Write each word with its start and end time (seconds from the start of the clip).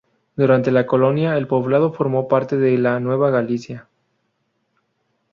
Durante 0.35 0.71
la 0.71 0.87
colonia 0.87 1.37
el 1.37 1.45
poblado 1.45 1.93
formó 1.93 2.27
parte 2.27 2.57
de 2.57 2.75
la 2.75 2.99
Nueva 2.99 3.29
Galicia. 3.29 3.87